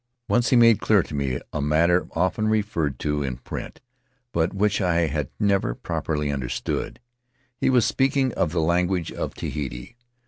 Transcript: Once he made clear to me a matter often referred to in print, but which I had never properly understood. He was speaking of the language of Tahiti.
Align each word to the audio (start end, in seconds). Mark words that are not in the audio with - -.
Once 0.27 0.49
he 0.49 0.55
made 0.55 0.79
clear 0.81 1.03
to 1.03 1.13
me 1.13 1.39
a 1.53 1.61
matter 1.61 2.07
often 2.15 2.47
referred 2.47 2.97
to 2.97 3.21
in 3.21 3.37
print, 3.37 3.81
but 4.31 4.51
which 4.51 4.81
I 4.81 5.01
had 5.01 5.29
never 5.39 5.75
properly 5.75 6.31
understood. 6.31 6.99
He 7.55 7.69
was 7.69 7.85
speaking 7.85 8.33
of 8.33 8.51
the 8.51 8.61
language 8.61 9.11
of 9.11 9.35
Tahiti. 9.35 9.97